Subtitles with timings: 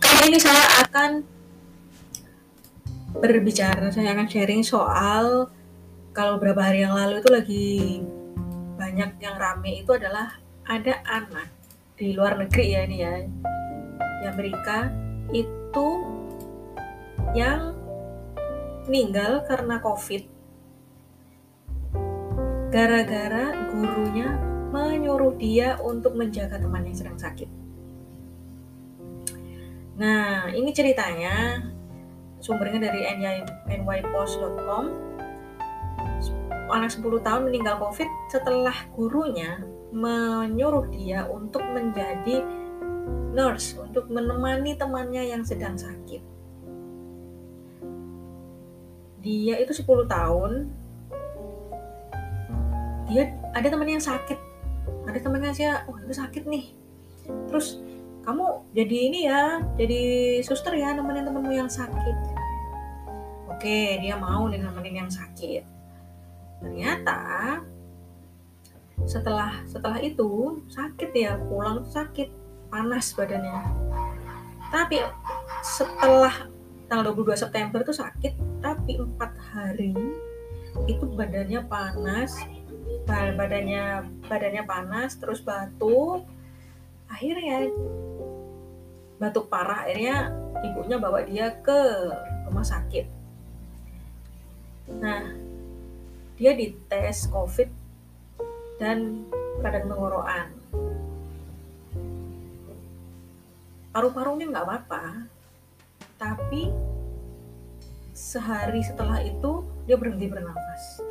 [0.00, 1.10] kali ini saya akan
[3.20, 5.52] berbicara saya akan sharing soal
[6.16, 7.68] kalau beberapa hari yang lalu itu lagi
[8.80, 11.52] banyak yang rame itu adalah ada anak
[12.00, 13.14] di luar negeri ya ini ya
[14.00, 14.88] di Amerika
[15.36, 15.88] itu
[17.36, 17.76] yang
[18.88, 20.36] meninggal karena COVID
[22.72, 24.40] gara-gara gurunya
[24.72, 27.48] menyuruh dia untuk menjaga teman yang sedang sakit.
[29.96, 31.64] Nah, ini ceritanya
[32.40, 34.84] sumbernya dari nypost.com.
[36.66, 39.62] Anak 10 tahun meninggal COVID setelah gurunya
[39.94, 42.42] menyuruh dia untuk menjadi
[43.32, 46.35] nurse, untuk menemani temannya yang sedang sakit.
[49.26, 50.70] Dia itu 10 tahun,
[53.10, 54.38] dia ada temannya yang sakit,
[55.10, 56.70] ada temannya sih, oh itu sakit nih.
[57.50, 57.82] Terus
[58.22, 60.02] kamu jadi ini ya, jadi
[60.46, 62.16] suster ya nemenin temenmu yang sakit.
[63.50, 65.66] Oke, dia mau nih nemenin yang sakit.
[66.62, 67.18] Ternyata
[69.06, 72.32] setelah setelah itu sakit ya pulang sakit
[72.72, 73.60] panas badannya
[74.72, 74.98] tapi
[75.62, 76.50] setelah
[76.86, 78.32] tanggal 22 September itu sakit
[78.62, 79.94] tapi empat hari
[80.86, 82.36] itu badannya panas
[83.06, 86.26] badannya badannya panas terus batuk.
[87.06, 87.70] Akhirnya
[89.16, 90.34] batuk parah akhirnya
[90.66, 91.80] ibunya bawa dia ke
[92.50, 93.06] rumah sakit.
[94.90, 95.34] Nah
[96.36, 97.70] dia dites covid
[98.76, 99.24] dan
[99.62, 100.46] badan tenggorokan.
[103.96, 105.24] Paru-parunya nggak apa-apa,
[106.16, 106.72] tapi
[108.16, 111.04] sehari setelah itu dia berhenti bernafas.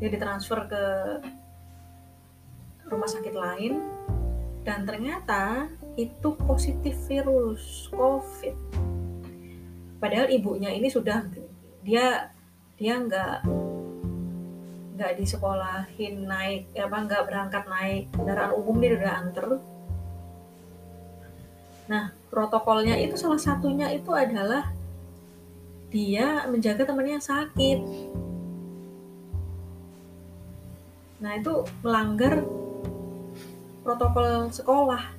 [0.00, 0.84] Dia ditransfer ke
[2.88, 3.80] rumah sakit lain
[4.64, 8.56] dan ternyata itu positif virus COVID.
[10.00, 11.24] Padahal ibunya ini sudah
[11.84, 12.32] dia
[12.76, 13.46] dia nggak
[14.96, 19.46] nggak disekolahin naik ya apa nggak berangkat naik kendaraan umum dia udah anter
[21.86, 24.68] nah protokolnya itu salah satunya itu adalah
[25.88, 27.80] dia menjaga temannya yang sakit.
[31.24, 32.44] Nah itu melanggar
[33.80, 35.16] protokol sekolah.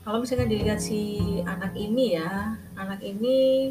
[0.00, 3.68] Kalau misalnya dilihat si anak ini ya anak ini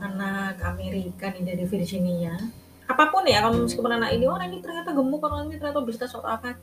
[0.00, 2.40] anak Amerika nih dari Virginia.
[2.88, 5.84] Apa pun ya kalau meskipun anak ini orang oh, ini ternyata gemuk orang ini ternyata
[5.84, 6.56] bisa soal apa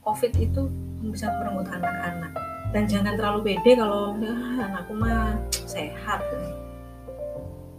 [0.00, 0.62] COVID itu
[1.12, 2.32] bisa merenggut anak-anak.
[2.70, 6.22] Dan jangan terlalu pede kalau ah, anakku mah sehat.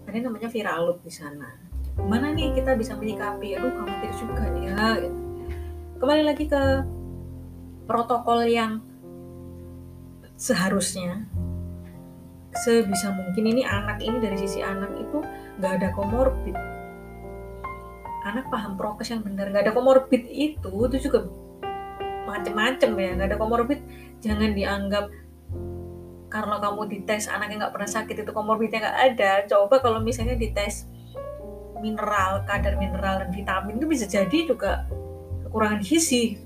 [0.05, 1.47] Ada namanya viral loop di sana.
[1.95, 4.99] Mana nih kita bisa menyikapi aduh khawatir juga ya.
[5.97, 6.63] Kembali lagi ke
[7.87, 8.83] protokol yang
[10.35, 11.27] seharusnya
[12.51, 15.23] sebisa mungkin ini anak ini dari sisi anak itu
[15.59, 16.57] nggak ada komorbid.
[18.27, 19.47] Anak paham prokes yang benar.
[19.47, 21.31] Nggak ada komorbid itu itu juga
[22.25, 23.09] macem-macem ya.
[23.17, 23.79] Nggak ada komorbid.
[24.21, 25.05] Jangan dianggap
[26.31, 29.31] karena kamu dites anaknya nggak pernah sakit itu komorbidnya nggak ada.
[29.51, 30.87] Coba kalau misalnya dites
[31.81, 34.85] mineral kadar mineral dan vitamin itu bisa jadi juga
[35.47, 36.39] kekurangan gizi.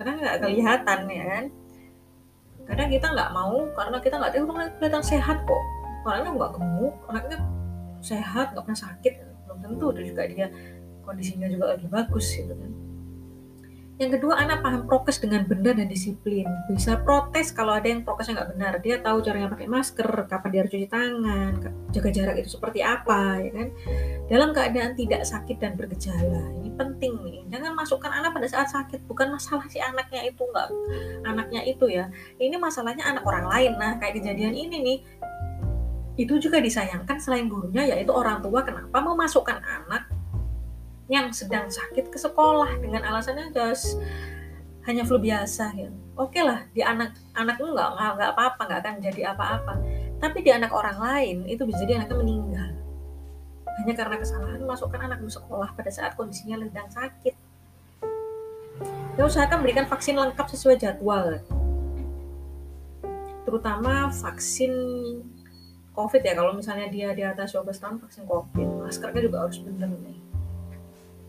[0.00, 1.44] Karena nggak kelihatan ya kan?
[2.68, 5.62] Kadang kita nggak mau karena kita nggak tahu kelihatan sehat kok.
[6.08, 7.38] Orangnya nggak gemuk anaknya
[8.02, 9.14] sehat nggak pernah sakit.
[9.46, 10.46] Belum tentu itu juga dia
[11.08, 12.87] kondisinya juga lagi bagus gitu kan
[13.98, 16.46] yang kedua anak paham prokes dengan benar dan disiplin.
[16.70, 18.72] Bisa protes kalau ada yang prokesnya nggak benar.
[18.78, 21.52] Dia tahu caranya pakai masker kapan dia harus cuci tangan
[21.90, 23.68] jaga jarak itu seperti apa ya kan?
[24.30, 27.42] Dalam keadaan tidak sakit dan bergejala ini penting nih.
[27.50, 29.02] Jangan masukkan anak pada saat sakit.
[29.10, 30.68] Bukan masalah si anaknya itu nggak
[31.26, 32.06] anaknya itu ya.
[32.38, 33.72] Ini masalahnya anak orang lain.
[33.82, 34.98] Nah kayak kejadian ini nih
[36.18, 40.07] itu juga disayangkan selain gurunya yaitu orang tua kenapa memasukkan anak
[41.08, 43.96] yang sedang sakit ke sekolah dengan alasannya just
[44.84, 45.88] hanya flu biasa ya
[46.18, 47.88] oke okay lah di anak anak lu nggak
[48.18, 49.74] nggak apa-apa nggak akan jadi apa-apa.
[50.18, 52.70] Tapi di anak orang lain itu bisa jadi anaknya meninggal.
[53.78, 57.34] Hanya karena kesalahan masukkan anak di sekolah pada saat kondisinya sedang sakit.
[59.14, 61.38] Ya usahakan berikan vaksin lengkap sesuai jadwal.
[63.46, 64.74] Terutama vaksin
[65.94, 68.68] COVID ya kalau misalnya dia di atas 12 tahun vaksin COVID.
[68.82, 70.27] Maskernya juga harus benar nih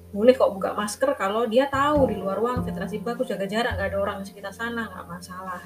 [0.09, 3.94] boleh kok buka masker kalau dia tahu di luar ruang filtrasi bagus jaga jarak nggak
[3.94, 5.61] ada orang di sekitar sana nggak masalah.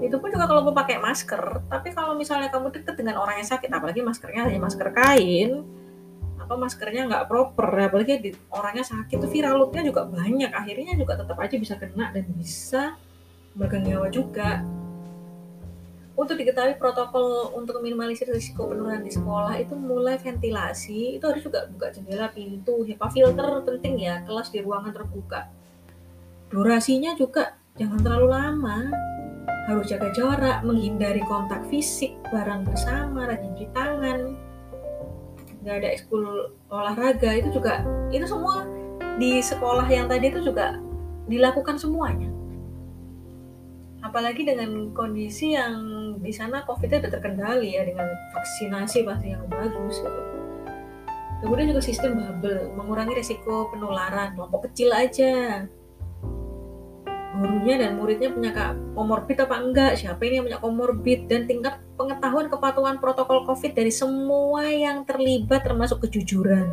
[0.00, 3.48] Itu pun juga kalau mau pakai masker tapi kalau misalnya kamu deket dengan orang yang
[3.48, 5.64] sakit apalagi maskernya hanya masker kain
[6.46, 11.34] apa maskernya nggak proper apalagi di, orangnya sakit tuh viral juga banyak akhirnya juga tetap
[11.42, 12.94] aja bisa kena dan bisa
[13.58, 14.62] bergengawa juga
[16.16, 21.68] untuk diketahui protokol untuk minimalisir risiko penularan di sekolah itu mulai ventilasi itu harus juga
[21.68, 25.52] buka jendela pintu HEPA filter penting ya kelas di ruangan terbuka.
[26.48, 28.78] Durasinya juga jangan terlalu lama.
[29.66, 34.38] Harus jaga jarak menghindari kontak fisik barang bersama rajin cuci tangan
[35.66, 37.82] nggak ada ekskul olahraga itu juga
[38.14, 38.62] itu semua
[39.18, 40.78] di sekolah yang tadi itu juga
[41.26, 42.30] dilakukan semuanya.
[43.98, 45.95] Apalagi dengan kondisi yang
[46.26, 50.22] di sana COVID-nya udah terkendali ya dengan vaksinasi pasti yang bagus gitu.
[51.46, 55.62] Kemudian juga sistem bubble mengurangi resiko penularan kelompok kecil aja
[57.36, 58.50] gurunya dan muridnya punya
[58.96, 63.92] komorbid apa enggak, siapa ini yang punya komorbid, dan tingkat pengetahuan kepatuhan protokol COVID dari
[63.92, 66.72] semua yang terlibat termasuk kejujuran.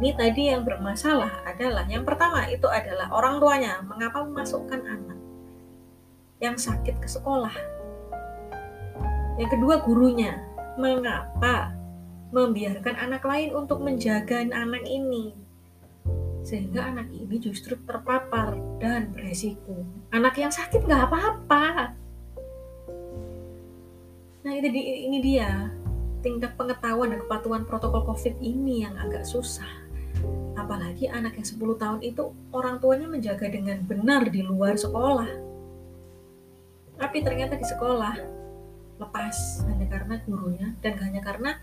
[0.00, 5.18] Ini tadi yang bermasalah adalah, yang pertama itu adalah orang tuanya, mengapa memasukkan anak
[6.40, 7.75] yang sakit ke sekolah.
[9.36, 10.40] Yang kedua gurunya,
[10.80, 11.72] mengapa
[12.32, 15.46] membiarkan anak lain untuk menjaga anak ini
[16.46, 19.82] sehingga anak ini justru terpapar dan beresiko.
[20.14, 21.90] Anak yang sakit nggak apa-apa.
[24.46, 25.74] Nah ini, ini dia
[26.22, 29.66] tingkat pengetahuan dan kepatuhan protokol COVID ini yang agak susah.
[30.54, 35.30] Apalagi anak yang 10 tahun itu orang tuanya menjaga dengan benar di luar sekolah.
[36.94, 38.35] Tapi ternyata di sekolah
[38.96, 41.60] lepas hanya karena gurunya dan hanya karena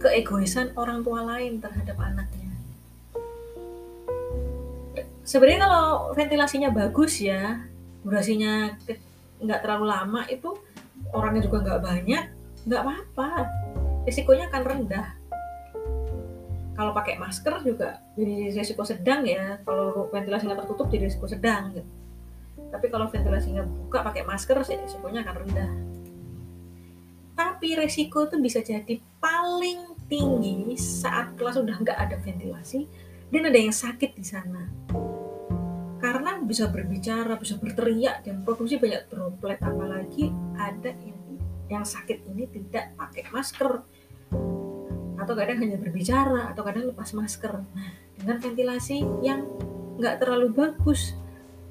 [0.00, 2.52] keegoisan orang tua lain terhadap anaknya.
[5.24, 7.64] Sebenarnya kalau ventilasinya bagus ya
[8.04, 8.76] durasinya
[9.40, 10.52] nggak terlalu lama itu
[11.16, 12.24] orangnya juga nggak banyak
[12.68, 13.28] nggak apa-apa.
[14.04, 15.08] Risikonya akan rendah.
[16.74, 19.60] Kalau pakai masker juga jadi risiko sedang ya.
[19.64, 21.88] Kalau ventilasinya tertutup jadi risiko sedang gitu.
[22.74, 25.70] tapi kalau ventilasinya buka pakai masker risikonya akan rendah
[27.54, 32.82] tapi resiko itu bisa jadi paling tinggi saat kelas udah nggak ada ventilasi
[33.30, 34.66] dan ada yang sakit di sana.
[36.02, 39.62] Karena bisa berbicara, bisa berteriak dan produksi banyak droplet.
[39.62, 41.22] Apalagi ada yang
[41.70, 43.86] yang sakit ini tidak pakai masker.
[45.14, 47.54] Atau kadang hanya berbicara atau kadang lepas masker.
[47.54, 49.46] Nah, dengan ventilasi yang
[49.94, 51.14] nggak terlalu bagus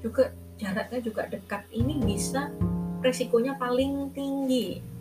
[0.00, 2.48] juga jaraknya juga dekat ini bisa
[3.04, 4.93] resikonya paling tinggi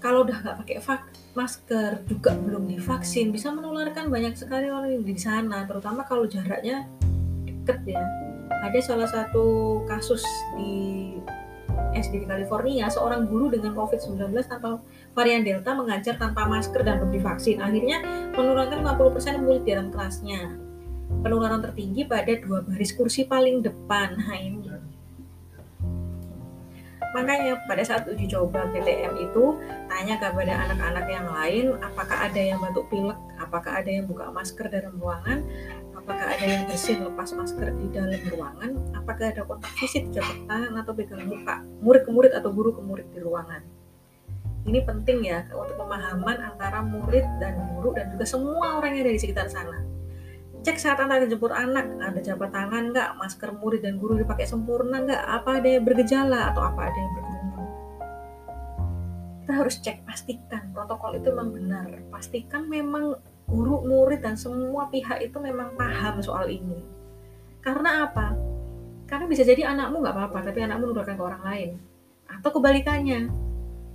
[0.00, 0.76] kalau udah nggak pakai
[1.36, 6.88] masker juga belum divaksin bisa menularkan banyak sekali orang di sana terutama kalau jaraknya
[7.46, 8.02] deket ya.
[8.60, 10.20] Ada salah satu kasus
[10.58, 11.16] di
[11.94, 14.82] SD di California seorang guru dengan COVID-19 tanpa
[15.14, 17.62] varian Delta mengajar tanpa masker dan belum divaksin.
[17.62, 18.02] Akhirnya
[18.34, 20.58] menurunkan 50% murid dalam kelasnya.
[21.24, 24.18] Penularan tertinggi pada dua baris kursi paling depan.
[24.18, 24.59] Nah ini
[27.10, 29.58] Makanya pada saat uji coba PTM itu
[29.90, 34.70] tanya kepada anak-anak yang lain apakah ada yang batuk pilek, apakah ada yang buka masker
[34.70, 35.42] dalam ruangan,
[35.98, 40.72] apakah ada yang bersin lepas masker di dalam ruangan, apakah ada kontak fisik jabat tangan
[40.78, 43.62] atau pegang muka, murid ke murid atau guru ke murid di ruangan.
[44.60, 49.12] Ini penting ya untuk pemahaman antara murid dan guru dan juga semua orang yang ada
[49.16, 49.89] di sekitar sana
[50.60, 53.16] cek saat anda jemput anak ada jabat tangan nggak?
[53.16, 55.22] Masker murid dan guru dipakai sempurna nggak?
[55.40, 57.68] Apa ada yang bergejala atau apa ada yang berkerumun?
[59.40, 61.88] Kita harus cek pastikan protokol itu memang benar.
[62.12, 63.16] Pastikan memang
[63.48, 66.84] guru murid dan semua pihak itu memang paham soal ini.
[67.64, 68.36] Karena apa?
[69.08, 71.70] Karena bisa jadi anakmu nggak apa-apa tapi anakmu menularkan ke orang lain.
[72.28, 73.32] Atau kebalikannya.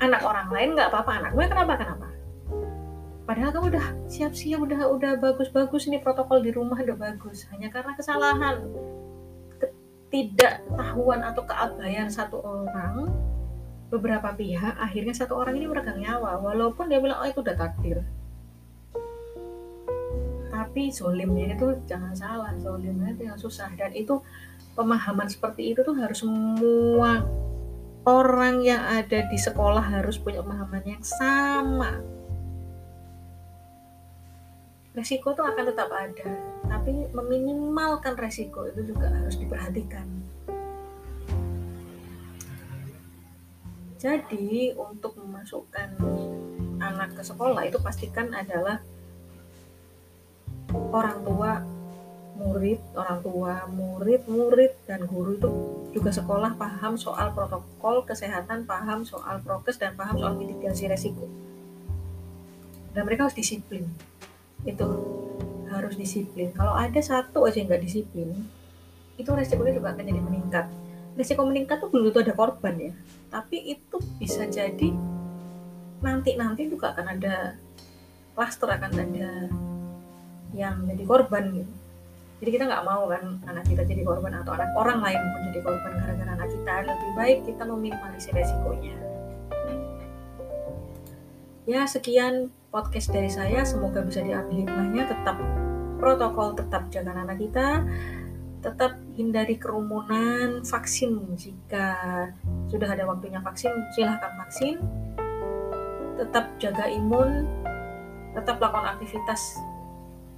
[0.02, 2.05] Anak orang lain nggak apa-apa anakmu kenapa kenapa
[3.26, 7.50] padahal kamu udah siap-siap udah udah bagus-bagus nih protokol di rumah udah bagus.
[7.50, 8.62] Hanya karena kesalahan.
[9.58, 13.10] Ketidaktahuan atau keabayan satu orang
[13.90, 16.38] beberapa pihak akhirnya satu orang ini meregang nyawa.
[16.38, 18.06] Walaupun dia bilang oh itu udah takdir.
[20.54, 23.74] Tapi zolimnya itu jangan salah zolimnya itu yang susah.
[23.74, 24.22] Dan itu
[24.78, 27.26] pemahaman seperti itu tuh harus semua
[28.06, 31.98] orang yang ada di sekolah harus punya pemahaman yang sama
[34.96, 36.32] resiko tuh akan tetap ada
[36.66, 40.08] tapi meminimalkan resiko itu juga harus diperhatikan
[44.00, 46.00] jadi untuk memasukkan
[46.80, 48.80] anak ke sekolah itu pastikan adalah
[50.72, 51.52] orang tua
[52.36, 55.50] murid, orang tua, murid, murid, dan guru itu
[55.96, 61.32] juga sekolah paham soal protokol kesehatan, paham soal prokes, dan paham soal mitigasi resiko.
[62.92, 63.88] Dan mereka harus disiplin.
[64.66, 64.90] Itu.
[65.70, 66.50] Harus disiplin.
[66.54, 68.32] Kalau ada satu aja yang nggak disiplin,
[69.16, 70.66] itu resikonya juga akan jadi meningkat.
[71.16, 72.94] Resiko meningkat tuh belum itu ada korban ya,
[73.32, 74.92] tapi itu bisa jadi
[76.04, 77.56] nanti-nanti juga akan ada
[78.36, 79.48] cluster akan ada
[80.52, 81.74] yang jadi korban gitu.
[82.44, 85.60] Jadi kita nggak mau kan anak kita jadi korban atau anak orang lain pun jadi
[85.64, 86.74] korban gara-gara anak kita.
[86.84, 89.15] Lebih baik kita meminimalisir resikonya
[91.66, 93.66] ya sekian podcast dari saya.
[93.66, 95.04] Semoga bisa diambil hikmahnya.
[95.10, 95.38] Tetap
[95.98, 97.84] protokol tetap jaga anak kita.
[98.62, 101.94] Tetap hindari kerumunan vaksin jika
[102.70, 104.82] sudah ada waktunya vaksin silahkan vaksin.
[106.16, 107.46] Tetap jaga imun
[108.36, 109.64] tetap lakukan aktivitas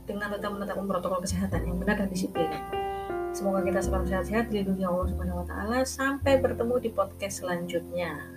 [0.05, 2.48] dengan tetap menetapkan protokol kesehatan yang benar dan disiplin.
[3.34, 5.79] Semoga kita selalu sehat-sehat di dunia Allah Subhanahu wa taala.
[5.84, 8.37] Sampai bertemu di podcast selanjutnya.